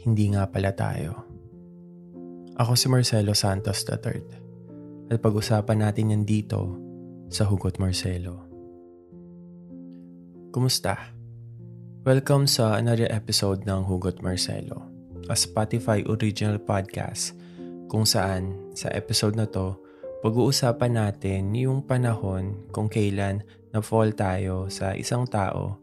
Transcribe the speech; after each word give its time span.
hindi 0.00 0.32
nga 0.32 0.48
pala 0.48 0.72
tayo. 0.72 1.28
Ako 2.56 2.72
si 2.72 2.88
Marcelo 2.88 3.36
Santos 3.36 3.84
III 3.84 5.12
at 5.12 5.18
pag-usapan 5.20 5.84
natin 5.84 6.12
yan 6.16 6.24
dito 6.24 6.76
sa 7.28 7.44
Hugot 7.44 7.76
Marcelo. 7.76 8.48
Kumusta? 10.50 10.96
Welcome 12.00 12.48
sa 12.48 12.80
another 12.80 13.12
episode 13.12 13.68
ng 13.68 13.84
Hugot 13.84 14.24
Marcelo, 14.24 14.88
a 15.28 15.36
Spotify 15.36 16.00
original 16.08 16.56
podcast 16.56 17.36
kung 17.92 18.08
saan 18.08 18.72
sa 18.72 18.88
episode 18.96 19.36
na 19.36 19.44
to 19.44 19.76
pag-uusapan 20.24 20.96
natin 20.96 21.52
yung 21.52 21.84
panahon 21.84 22.68
kung 22.72 22.88
kailan 22.88 23.44
na-fall 23.72 24.16
tayo 24.16 24.72
sa 24.72 24.96
isang 24.96 25.28
tao 25.28 25.76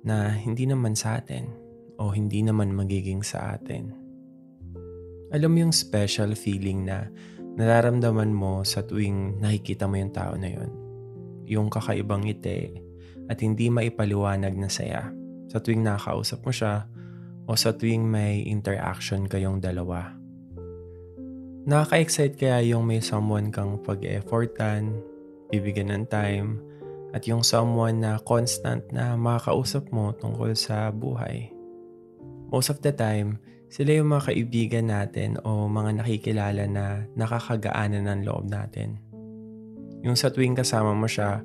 na 0.00 0.32
hindi 0.32 0.64
naman 0.64 0.96
sa 0.96 1.20
atin 1.20 1.63
o 1.98 2.10
hindi 2.10 2.42
naman 2.42 2.74
magiging 2.74 3.22
sa 3.22 3.54
atin. 3.54 3.94
Alam 5.34 5.58
yung 5.58 5.72
special 5.74 6.38
feeling 6.38 6.86
na 6.86 7.10
nararamdaman 7.58 8.30
mo 8.30 8.62
sa 8.62 8.82
tuwing 8.82 9.38
nakikita 9.42 9.86
mo 9.86 9.98
yung 9.98 10.14
tao 10.14 10.34
na 10.38 10.50
yun. 10.50 10.70
Yung 11.46 11.68
kakaibang 11.70 12.26
ngiti 12.26 12.70
at 13.30 13.42
hindi 13.42 13.70
maipaliwanag 13.70 14.54
na 14.54 14.70
saya 14.70 15.10
sa 15.50 15.58
tuwing 15.58 15.82
nakakausap 15.82 16.42
mo 16.42 16.52
siya 16.54 16.86
o 17.46 17.54
sa 17.54 17.74
tuwing 17.74 18.06
may 18.06 18.42
interaction 18.46 19.26
kayong 19.26 19.58
dalawa. 19.58 20.14
Nakaka-excite 21.64 22.36
kaya 22.36 22.76
yung 22.76 22.84
may 22.84 23.00
someone 23.00 23.48
kang 23.48 23.80
pag-effortan, 23.80 25.00
bibigyan 25.48 25.90
ng 25.96 26.04
time, 26.12 26.60
at 27.16 27.24
yung 27.24 27.40
someone 27.40 28.02
na 28.02 28.20
constant 28.20 28.84
na 28.92 29.16
makakausap 29.16 29.88
mo 29.88 30.12
tungkol 30.18 30.52
sa 30.52 30.92
buhay 30.92 31.54
most 32.54 32.70
of 32.70 32.78
the 32.86 32.94
time, 32.94 33.42
sila 33.66 33.98
yung 33.98 34.14
mga 34.14 34.30
kaibigan 34.30 34.86
natin 34.86 35.42
o 35.42 35.66
mga 35.66 35.98
nakikilala 35.98 36.70
na 36.70 37.02
nakakagaanan 37.18 38.06
ng 38.06 38.20
loob 38.22 38.46
natin. 38.46 39.02
Yung 40.06 40.14
sa 40.14 40.30
tuwing 40.30 40.54
kasama 40.54 40.94
mo 40.94 41.10
siya, 41.10 41.42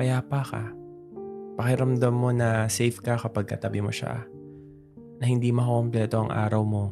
payapa 0.00 0.40
ka. 0.40 0.64
Pakiramdam 1.60 2.16
mo 2.16 2.32
na 2.32 2.72
safe 2.72 2.96
ka 3.04 3.20
kapag 3.20 3.44
katabi 3.44 3.84
mo 3.84 3.92
siya. 3.92 4.24
Na 5.20 5.24
hindi 5.28 5.52
makompleto 5.52 6.24
ang 6.24 6.32
araw 6.32 6.64
mo 6.64 6.84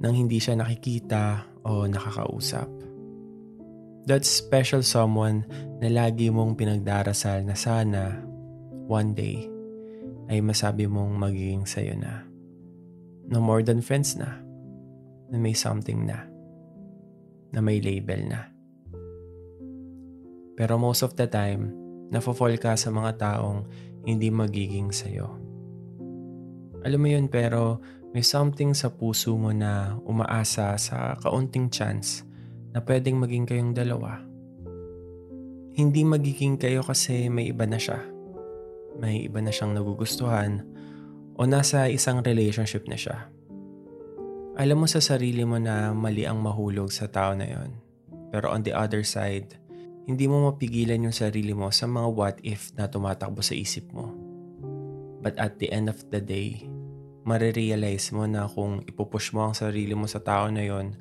nang 0.00 0.16
hindi 0.16 0.40
siya 0.40 0.56
nakikita 0.56 1.44
o 1.68 1.84
nakakausap. 1.84 2.70
That 4.08 4.24
special 4.24 4.80
someone 4.80 5.44
na 5.84 5.92
lagi 5.92 6.32
mong 6.32 6.56
pinagdarasal 6.56 7.44
na 7.44 7.52
sana 7.52 8.16
one 8.88 9.12
day 9.12 9.44
ay 10.32 10.40
masabi 10.40 10.88
mong 10.88 11.12
magiging 11.18 11.68
sayo 11.68 11.92
na 11.92 12.27
na 13.28 13.38
more 13.38 13.60
than 13.60 13.84
friends 13.84 14.16
na, 14.16 14.40
na 15.28 15.36
may 15.36 15.52
something 15.52 16.08
na, 16.08 16.24
na 17.52 17.60
may 17.60 17.78
label 17.78 18.24
na. 18.24 18.48
Pero 20.56 20.80
most 20.80 21.04
of 21.04 21.14
the 21.14 21.28
time, 21.28 21.70
nafo-fall 22.08 22.56
ka 22.56 22.74
sa 22.74 22.88
mga 22.88 23.20
taong 23.20 23.68
hindi 24.08 24.32
magiging 24.32 24.90
sa'yo. 24.90 25.28
Alam 26.82 27.00
mo 27.04 27.08
yun 27.12 27.26
pero 27.28 27.84
may 28.16 28.24
something 28.24 28.72
sa 28.72 28.88
puso 28.88 29.36
mo 29.36 29.52
na 29.52 30.00
umaasa 30.08 30.72
sa 30.80 31.14
kaunting 31.20 31.68
chance 31.68 32.24
na 32.72 32.80
pwedeng 32.80 33.20
maging 33.20 33.44
kayong 33.44 33.72
dalawa. 33.76 34.24
Hindi 35.76 36.02
magiging 36.02 36.56
kayo 36.56 36.80
kasi 36.82 37.28
may 37.28 37.52
iba 37.52 37.68
na 37.68 37.78
siya. 37.78 38.00
May 38.98 39.28
iba 39.30 39.38
na 39.38 39.52
siyang 39.52 39.76
nagugustuhan 39.76 40.64
o 41.38 41.46
nasa 41.46 41.86
isang 41.86 42.18
relationship 42.26 42.90
na 42.90 42.98
siya. 42.98 43.30
Alam 44.58 44.82
mo 44.82 44.86
sa 44.90 44.98
sarili 44.98 45.46
mo 45.46 45.54
na 45.62 45.94
mali 45.94 46.26
ang 46.26 46.42
mahulog 46.42 46.90
sa 46.90 47.06
tao 47.06 47.30
na 47.38 47.46
yon. 47.46 47.78
Pero 48.34 48.50
on 48.50 48.66
the 48.66 48.74
other 48.74 49.06
side, 49.06 49.54
hindi 50.10 50.26
mo 50.26 50.50
mapigilan 50.50 51.06
yung 51.06 51.14
sarili 51.14 51.54
mo 51.54 51.70
sa 51.70 51.86
mga 51.86 52.08
what 52.10 52.36
if 52.42 52.74
na 52.74 52.90
tumatakbo 52.90 53.38
sa 53.38 53.54
isip 53.54 53.86
mo. 53.94 54.10
But 55.22 55.38
at 55.38 55.62
the 55.62 55.70
end 55.70 55.86
of 55.86 56.02
the 56.10 56.18
day, 56.18 56.66
marirealize 57.22 58.10
mo 58.10 58.26
na 58.26 58.50
kung 58.50 58.82
ipupush 58.82 59.30
mo 59.30 59.46
ang 59.46 59.54
sarili 59.54 59.94
mo 59.94 60.10
sa 60.10 60.18
tao 60.18 60.50
na 60.50 60.66
yon, 60.66 60.98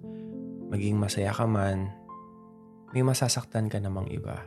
maging 0.70 1.02
masaya 1.02 1.34
ka 1.34 1.50
man, 1.50 1.90
may 2.94 3.02
masasaktan 3.02 3.74
ka 3.74 3.82
namang 3.82 4.06
iba. 4.14 4.46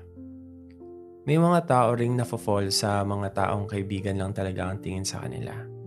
May 1.26 1.36
mga 1.36 1.66
tao 1.66 1.98
ring 1.98 2.14
nafo-fall 2.14 2.70
sa 2.70 3.02
mga 3.02 3.34
taong 3.34 3.66
kaibigan 3.66 4.22
lang 4.22 4.30
talaga 4.30 4.70
ang 4.70 4.78
tingin 4.78 5.04
sa 5.04 5.26
kanila. 5.26 5.79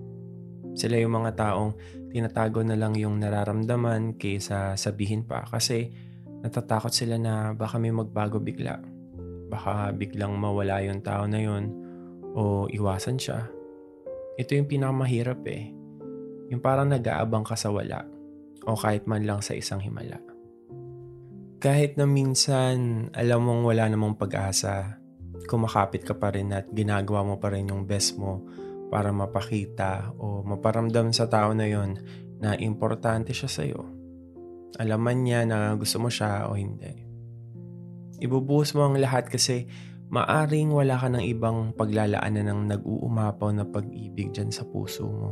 Sila 0.74 0.98
yung 0.98 1.14
mga 1.22 1.38
taong 1.38 1.78
tinatago 2.10 2.66
na 2.66 2.78
lang 2.78 2.98
yung 2.98 3.22
nararamdaman 3.22 4.18
kaysa 4.18 4.78
sabihin 4.78 5.26
pa 5.26 5.46
kasi 5.46 5.94
natatakot 6.42 6.94
sila 6.94 7.18
na 7.18 7.54
baka 7.54 7.78
may 7.78 7.94
magbago 7.94 8.42
bigla. 8.42 8.82
Baka 9.50 9.94
biglang 9.94 10.34
mawala 10.34 10.82
yung 10.82 11.06
tao 11.06 11.30
na 11.30 11.40
yun 11.42 11.70
o 12.34 12.66
iwasan 12.70 13.22
siya. 13.22 13.50
Ito 14.38 14.58
yung 14.58 14.66
pinakamahirap 14.66 15.42
eh. 15.46 15.70
Yung 16.50 16.62
parang 16.62 16.90
nag-aabang 16.90 17.46
ka 17.46 17.54
sa 17.54 17.70
wala 17.70 18.06
o 18.66 18.74
kahit 18.74 19.06
man 19.06 19.26
lang 19.26 19.46
sa 19.46 19.54
isang 19.54 19.82
himala. 19.82 20.18
Kahit 21.62 21.96
na 21.96 22.04
minsan 22.04 23.08
alam 23.16 23.46
mong 23.46 23.62
wala 23.64 23.88
namang 23.88 24.20
pag-asa, 24.20 25.00
kumakapit 25.48 26.04
ka 26.04 26.18
pa 26.18 26.34
rin 26.34 26.52
at 26.52 26.68
ginagawa 26.74 27.24
mo 27.24 27.36
pa 27.40 27.54
rin 27.54 27.72
yung 27.72 27.88
best 27.88 28.20
mo 28.20 28.44
para 28.94 29.10
mapakita 29.10 30.14
o 30.22 30.46
maparamdam 30.46 31.10
sa 31.10 31.26
tao 31.26 31.50
na 31.58 31.66
yon 31.66 31.98
na 32.38 32.54
importante 32.62 33.34
siya 33.34 33.50
sa'yo. 33.50 33.82
Alaman 34.78 35.26
niya 35.26 35.50
na 35.50 35.74
gusto 35.74 35.98
mo 35.98 36.14
siya 36.14 36.46
o 36.46 36.54
hindi. 36.54 36.94
Ibubuhos 38.22 38.78
mo 38.78 38.86
ang 38.86 39.02
lahat 39.02 39.34
kasi 39.34 39.66
maaring 40.14 40.70
wala 40.70 41.02
ka 41.02 41.10
ng 41.10 41.26
ibang 41.26 41.74
paglalaanan 41.74 42.54
ng 42.54 42.62
nag-uumapaw 42.78 43.50
na 43.58 43.66
pag-ibig 43.66 44.30
dyan 44.30 44.54
sa 44.54 44.62
puso 44.62 45.10
mo. 45.10 45.32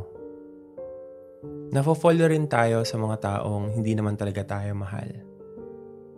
Nafo-follow 1.70 2.26
rin 2.26 2.50
tayo 2.50 2.82
sa 2.82 2.98
mga 2.98 3.16
taong 3.22 3.78
hindi 3.78 3.94
naman 3.94 4.18
talaga 4.18 4.58
tayo 4.58 4.74
mahal. 4.74 5.22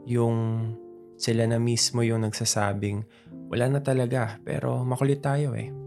Yung 0.09 0.37
sila 1.21 1.45
na 1.45 1.61
mismo 1.61 2.01
yung 2.01 2.25
nagsasabing, 2.25 3.05
wala 3.53 3.69
na 3.69 3.85
talaga 3.85 4.41
pero 4.41 4.81
makulit 4.81 5.21
tayo 5.21 5.53
eh 5.53 5.84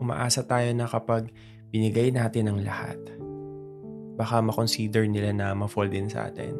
umaasa 0.00 0.42
tayo 0.48 0.72
na 0.72 0.88
kapag 0.88 1.28
binigay 1.68 2.08
natin 2.10 2.48
ang 2.50 2.58
lahat, 2.64 2.98
baka 4.16 4.40
makonsider 4.40 5.04
nila 5.06 5.30
na 5.36 5.52
ma-fall 5.52 5.92
din 5.92 6.08
sa 6.08 6.32
atin. 6.32 6.56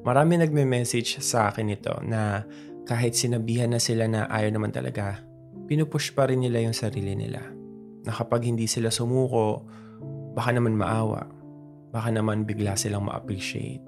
Marami 0.00 0.40
nagme-message 0.40 1.20
sa 1.20 1.52
akin 1.52 1.68
ito 1.72 1.92
na 2.04 2.44
kahit 2.88 3.12
sinabihan 3.12 3.68
na 3.68 3.80
sila 3.80 4.08
na 4.08 4.24
ayaw 4.32 4.56
naman 4.56 4.72
talaga, 4.72 5.20
pinupush 5.68 6.16
pa 6.16 6.24
rin 6.24 6.40
nila 6.40 6.64
yung 6.64 6.72
sarili 6.72 7.12
nila. 7.12 7.44
Na 8.08 8.16
kapag 8.16 8.48
hindi 8.48 8.64
sila 8.64 8.88
sumuko, 8.88 9.68
baka 10.32 10.56
naman 10.56 10.72
maawa. 10.72 11.28
Baka 11.92 12.08
naman 12.08 12.48
bigla 12.48 12.78
silang 12.80 13.04
ma-appreciate. 13.04 13.84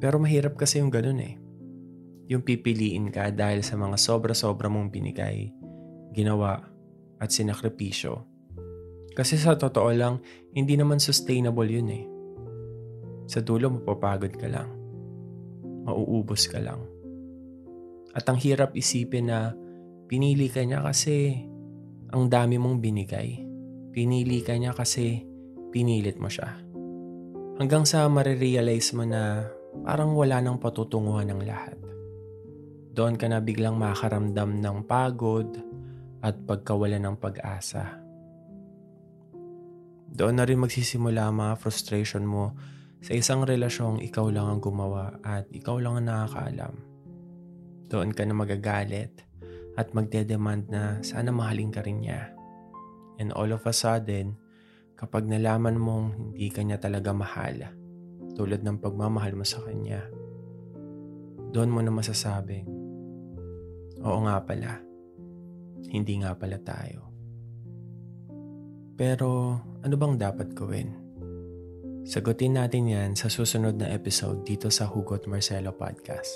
Pero 0.00 0.16
mahirap 0.16 0.56
kasi 0.56 0.80
yung 0.80 0.88
ganun 0.88 1.20
eh. 1.20 1.36
Yung 2.32 2.40
pipiliin 2.40 3.12
ka 3.12 3.28
dahil 3.28 3.60
sa 3.60 3.76
mga 3.76 4.00
sobra-sobra 4.00 4.72
mong 4.72 4.88
binigay, 4.88 5.52
ginawa, 6.16 6.71
at 7.22 7.30
sinakripisyo. 7.30 8.26
Kasi 9.14 9.38
sa 9.38 9.54
totoo 9.54 9.94
lang, 9.94 10.18
hindi 10.50 10.74
naman 10.74 10.98
sustainable 10.98 11.70
yun 11.70 11.88
eh. 11.94 12.04
Sa 13.30 13.38
dulo 13.38 13.70
mapapagod 13.70 14.34
ka 14.34 14.50
lang. 14.50 14.66
Mauubos 15.86 16.50
ka 16.50 16.58
lang. 16.58 16.82
At 18.12 18.26
ang 18.26 18.36
hirap 18.42 18.74
isipin 18.74 19.30
na 19.30 19.54
pinili 20.10 20.50
ka 20.50 20.66
niya 20.66 20.82
kasi 20.82 21.38
ang 22.12 22.28
dami 22.28 22.58
mong 22.58 22.82
binigay. 22.82 23.40
Pinili 23.94 24.42
ka 24.42 24.58
niya 24.58 24.74
kasi 24.74 25.24
pinilit 25.72 26.18
mo 26.20 26.28
siya. 26.28 26.60
Hanggang 27.56 27.84
sa 27.86 28.08
marirealize 28.08 28.92
mo 28.96 29.04
na 29.04 29.48
parang 29.84 30.12
wala 30.12 30.40
nang 30.40 30.60
patutunguhan 30.60 31.32
ng 31.32 31.40
lahat. 31.44 31.78
Doon 32.92 33.16
ka 33.16 33.28
na 33.28 33.40
biglang 33.40 33.80
makaramdam 33.80 34.60
ng 34.60 34.84
pagod, 34.84 35.48
at 36.22 36.38
pagkawala 36.46 37.02
ng 37.02 37.18
pag-asa. 37.18 37.98
Doon 40.12 40.38
na 40.38 40.46
rin 40.46 40.62
magsisimula 40.62 41.26
ang 41.26 41.42
mga 41.42 41.54
frustration 41.58 42.22
mo 42.22 42.54
sa 43.02 43.18
isang 43.18 43.42
relasyong 43.42 43.98
ikaw 44.06 44.30
lang 44.30 44.46
ang 44.46 44.60
gumawa 44.62 45.18
at 45.26 45.50
ikaw 45.50 45.82
lang 45.82 45.98
ang 45.98 46.06
nakakaalam. 46.06 46.74
Doon 47.90 48.14
ka 48.14 48.22
na 48.22 48.34
magagalit 48.38 49.26
at 49.74 49.90
magdedemand 49.90 50.70
na 50.70 51.02
sana 51.02 51.34
mahalin 51.34 51.74
ka 51.74 51.82
rin 51.82 52.04
niya. 52.04 52.30
And 53.18 53.34
all 53.34 53.50
of 53.50 53.66
a 53.66 53.74
sudden, 53.74 54.38
kapag 54.94 55.26
nalaman 55.26 55.80
mong 55.80 56.06
hindi 56.14 56.46
ka 56.52 56.62
niya 56.62 56.78
talaga 56.78 57.10
mahal, 57.10 57.72
tulad 58.38 58.62
ng 58.62 58.78
pagmamahal 58.78 59.34
mo 59.34 59.42
sa 59.42 59.64
kanya, 59.64 60.06
doon 61.52 61.72
mo 61.72 61.80
na 61.82 61.92
masasabing, 61.92 62.68
oo 64.00 64.18
nga 64.24 64.40
pala, 64.40 64.91
hindi 65.92 66.24
nga 66.24 66.32
pala 66.32 66.56
tayo. 66.56 67.12
Pero 68.96 69.60
ano 69.84 69.94
bang 70.00 70.16
dapat 70.16 70.56
gawin? 70.56 70.88
Sagutin 72.02 72.58
natin 72.58 72.90
yan 72.90 73.10
sa 73.14 73.30
susunod 73.30 73.78
na 73.78 73.92
episode 73.92 74.42
dito 74.42 74.72
sa 74.72 74.88
Hugot 74.90 75.28
Marcelo 75.30 75.70
Podcast. 75.70 76.32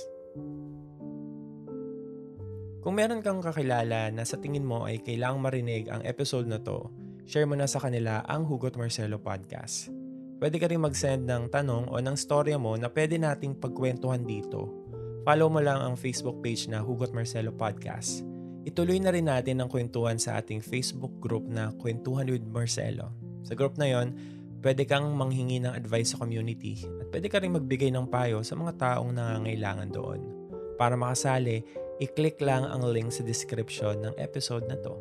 Kung 2.86 2.94
meron 2.94 3.18
kang 3.18 3.42
kakilala 3.42 4.14
na 4.14 4.22
sa 4.22 4.38
tingin 4.38 4.62
mo 4.62 4.86
ay 4.86 5.02
kailangang 5.02 5.42
marinig 5.42 5.90
ang 5.90 6.06
episode 6.06 6.46
na 6.46 6.62
to, 6.62 6.86
share 7.26 7.42
mo 7.42 7.58
na 7.58 7.66
sa 7.66 7.82
kanila 7.82 8.22
ang 8.30 8.46
Hugot 8.46 8.78
Marcelo 8.78 9.18
Podcast. 9.18 9.90
Pwede 10.38 10.62
ka 10.62 10.70
rin 10.70 10.84
mag-send 10.84 11.26
ng 11.26 11.50
tanong 11.50 11.90
o 11.90 11.98
ng 11.98 12.14
storya 12.14 12.60
mo 12.60 12.78
na 12.78 12.86
pwede 12.92 13.18
nating 13.18 13.58
pagkwentuhan 13.58 14.22
dito. 14.22 14.70
Follow 15.26 15.50
mo 15.50 15.58
lang 15.58 15.82
ang 15.82 15.94
Facebook 15.98 16.38
page 16.38 16.70
na 16.70 16.78
Hugot 16.78 17.10
Marcelo 17.10 17.50
Podcast. 17.50 18.35
Ituloy 18.66 18.98
na 18.98 19.14
rin 19.14 19.30
natin 19.30 19.62
ang 19.62 19.70
kwentuhan 19.70 20.18
sa 20.18 20.42
ating 20.42 20.58
Facebook 20.58 21.22
group 21.22 21.46
na 21.46 21.70
Kwentuhan 21.78 22.26
with 22.26 22.42
Marcelo. 22.50 23.14
Sa 23.46 23.54
group 23.54 23.78
na 23.78 23.86
yon, 23.86 24.10
pwede 24.58 24.82
kang 24.82 25.06
manghingi 25.14 25.62
ng 25.62 25.70
advice 25.70 26.18
sa 26.18 26.18
community 26.18 26.82
at 26.98 27.06
pwede 27.14 27.30
ka 27.30 27.38
rin 27.38 27.54
magbigay 27.54 27.94
ng 27.94 28.10
payo 28.10 28.42
sa 28.42 28.58
mga 28.58 28.74
taong 28.74 29.14
nangangailangan 29.14 29.94
doon. 29.94 30.20
Para 30.74 30.98
makasali, 30.98 31.62
i-click 32.02 32.42
lang 32.42 32.66
ang 32.66 32.82
link 32.90 33.14
sa 33.14 33.22
description 33.22 34.02
ng 34.02 34.18
episode 34.18 34.66
na 34.66 34.74
to. 34.82 34.98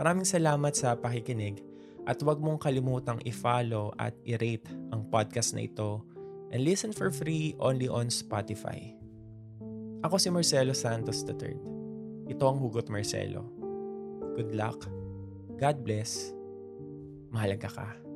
Maraming 0.00 0.24
salamat 0.24 0.72
sa 0.72 0.96
pakikinig 0.96 1.60
at 2.08 2.16
huwag 2.24 2.40
mong 2.40 2.64
kalimutang 2.64 3.20
i-follow 3.28 3.92
at 4.00 4.16
i-rate 4.24 4.64
ang 4.96 5.04
podcast 5.12 5.52
na 5.52 5.68
ito 5.68 6.00
and 6.56 6.64
listen 6.64 6.96
for 6.96 7.12
free 7.12 7.52
only 7.60 7.84
on 7.84 8.08
Spotify. 8.08 8.96
Ako 10.08 10.16
si 10.16 10.32
Marcelo 10.32 10.72
Santos 10.72 11.20
III. 11.28 11.77
Ito 12.28 12.44
ang 12.44 12.60
Hugot 12.60 12.92
Marcelo. 12.92 13.48
Good 14.36 14.52
luck. 14.52 14.84
God 15.56 15.80
bless. 15.80 16.30
Mahalaga 17.32 17.68
ka. 17.72 18.07